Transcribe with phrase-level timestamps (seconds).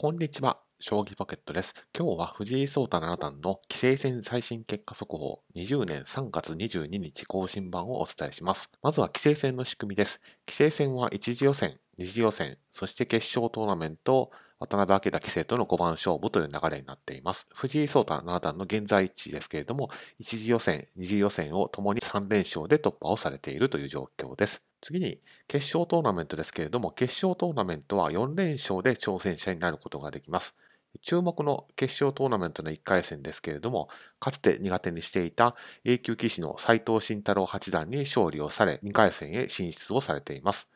[0.00, 0.60] こんにちは。
[0.78, 1.74] 将棋ポケットです。
[1.92, 8.70] 今日は藤井聡太七段の棋聖戦最新結果速報20年3月22日更新版をお伝えします。
[8.80, 10.20] まずは棋聖戦の仕組みです。
[10.46, 14.30] 棋聖戦は1次予選、2次予選、そして決勝トーナメント、
[14.60, 17.48] 渡辺明棋聖との5番勝負という流れになっています。
[17.52, 19.90] 藤井聡太七段の現在位置ですけれども、
[20.20, 24.62] 1次予選、2次予選をともに3連勝で突破をされているという状況です。
[24.80, 30.54] 次に決勝トーナメントですけれども、決勝トーナメントは4連勝で挑戦者になることができます。
[31.02, 33.88] 注目の決勝トーナメントの1回戦ですけれども、
[34.18, 35.54] かつて苦手にしていた
[35.84, 40.68] A 級棋士の斎藤慎太郎八段に勝利をされ、2回戦へ進出をされています。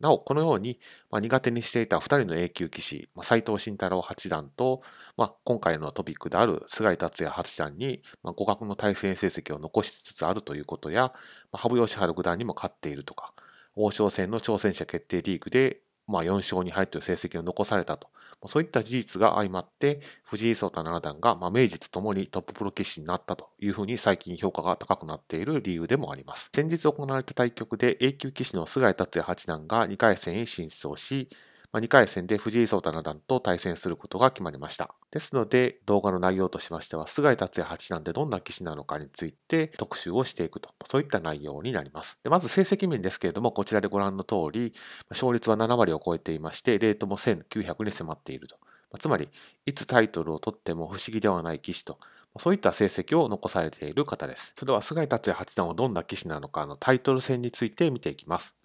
[0.00, 4.82] なお、このように、まあ、苦手にしていた2人の A 級棋士、まあ、斉藤慎太郎八段と、
[5.16, 11.12] まあ、今回のトピックである菅井達也八段に、まあ、互角の対戦成績を残しつつあるということや、
[11.52, 13.34] まあ、羽生善治九段にも勝っているとか、
[13.74, 18.08] 王将戦の挑戦者決定リーグで、まあ、4勝2敗という成績を残されたと。
[18.46, 26.50] そういった事実が相まって、藤井聡太七段が、まあ、名実ともにトッププロ棋士になったというふうに最近評価が高くなっている理由でもあります。
[26.54, 31.28] 先日行われた対局で A 級棋士の菅井達也八段が2回戦へ進出をし、
[31.72, 34.92] まあ、2回戦で藤井聡太七段と対戦することが決まりました。
[35.12, 42.18] ですので、動画の内容としましては、菅井達也八段ってどんな棋士なのかについて特集をしていくと、そういった内容になります。
[42.24, 44.72] でまず成績面ですけれども、こちらでご覧の通り、
[45.10, 48.56] 勝率は7割を超えていまして、レートも1900に迫っていると。
[48.98, 49.28] つまり、
[49.64, 52.00] いつタイトルを取っても不思議ではない棋士と、
[52.40, 54.54] そういった成績を残されている方です。
[54.56, 58.56] それでは、菅井達也八段はどんな棋士なのかのタイトル戦について見ていきます。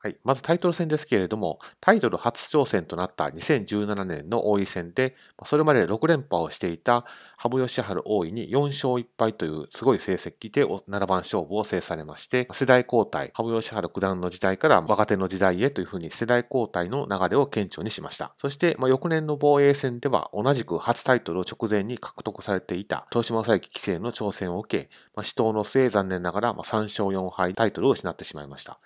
[0.00, 7.04] はい、まずタイトル戦ですけれども、タイトル初挑戦となった2017年の王位戦で、それまで6連覇をしていた
[7.36, 18.32] 羽生善治王位に4勝1敗というすごい成績で7番勝負を制されまして、世代交代、羽生善治九段の時代から若手の時代へというふうに世代交代の流れを顕著にしました。
[18.36, 28.78] そして、まあ、翌年の防衛戦では同じく初タイトルを直前に獲得されていた豊島将之棋聖の挑戦を受け、まあ、死闘の末残念ながら3勝4敗タイトルを失ってしまいました。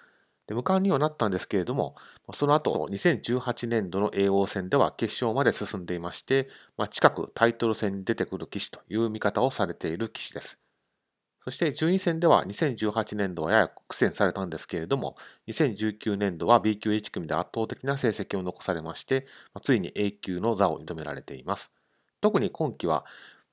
[0.55, 1.97] 無冠にはなったんですけれども、
[2.33, 10.59] その後、2018年度の叡王戦では決勝まで進んでいまして、まあ、近くタイトル戦に出てくる棋士という見方をされている棋士です。
[11.45, 15.17] そして順位戦では2018年度はやや苦戦されたんですけれども、
[15.49, 21.73] 2019年度は B 級1組で圧倒的な成績を残されまして、ま、ついに A 級の座を認められています。
[22.21, 23.05] 特に今期は、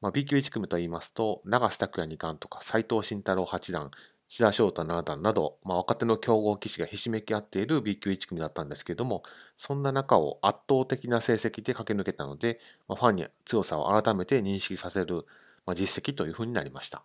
[0.01, 3.89] まあ、B 級1組といいますと、長瀬拓也二冠とか斎藤慎太郎八段、
[4.29, 9.23] 志田翔太七段など、まあ、若手の強豪棋士がひしめき合っている B 級1組だったんですけれども、
[9.57, 15.25] そんな中を圧倒的な成績で駆け抜けたので、まあ、ファンに強さを改めて認識させる、
[15.65, 17.03] まあ、実績というふうになりました。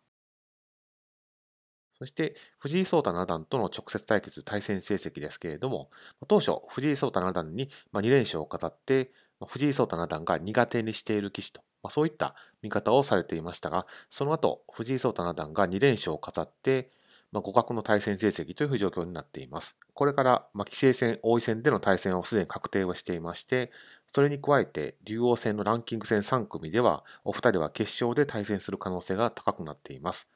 [1.98, 5.90] そして、藤井聡太七段との直接対決、対戦成績ですけれども、
[6.28, 9.12] 当初、藤井聡太七段に2連勝を語って、
[9.46, 16.90] 藤井聡太七段が苦手にしている棋士と、ま、そういった見方をされていましたが、その後、藤井聡太七段が2連勝を語って、
[17.34, 19.76] まあ、互角の対戦成績という状況になっています。
[19.92, 23.72] これから、まあ、棋聖戦、王位戦での対戦をすでに確定をしていまして、
[24.14, 30.28] それに加えて、竜王戦のランキング戦3組では、お二人は決勝で対戦する可能性が高くなっています。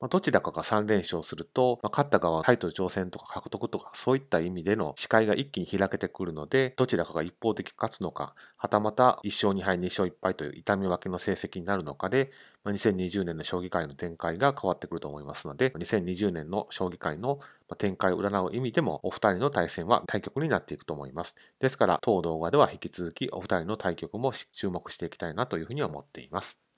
[0.00, 12.30] まあ、どちらかが3連勝すると、まあ、勝った側タイトル挑戦とか獲得とかそういった意味での視界が一気に開けてくるので、どちらかが一方的勝つのか、はたまた1勝2敗2勝1敗という痛み分けの成績になるのかで、
[12.64, 17.38] まあ、2020年の将棋界の展開が変わってくると思いますので、2020年の将棋界の
[17.76, 21.34] 展開を占う意味でも、お二人の対戦は対局になっていくと思います。
[21.58, 26.69] ですから、当動画では引き続きお二人の対局も注目していきたいなというふうに思っています。